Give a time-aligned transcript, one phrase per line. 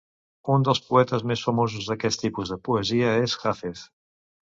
[0.53, 3.89] Un dels poetes més famosos d"aquest tipus de poesia és Hafez.